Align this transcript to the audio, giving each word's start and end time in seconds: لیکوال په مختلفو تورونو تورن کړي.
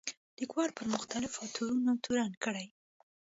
لیکوال 0.39 0.69
په 0.77 0.83
مختلفو 0.93 1.51
تورونو 1.55 1.93
تورن 2.03 2.31
کړي. 2.43 2.65